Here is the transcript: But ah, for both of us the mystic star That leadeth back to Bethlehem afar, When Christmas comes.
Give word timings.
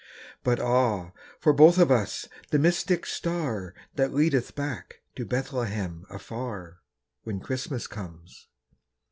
But 0.43 0.59
ah, 0.59 1.11
for 1.39 1.53
both 1.53 1.77
of 1.77 1.91
us 1.91 2.27
the 2.49 2.57
mystic 2.57 3.05
star 3.05 3.75
That 3.93 4.11
leadeth 4.15 4.55
back 4.55 5.01
to 5.15 5.25
Bethlehem 5.27 6.07
afar, 6.09 6.79
When 7.21 7.39
Christmas 7.39 7.85
comes. 7.85 8.47